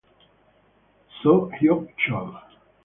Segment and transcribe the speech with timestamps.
[1.21, 2.33] So Hyok-chol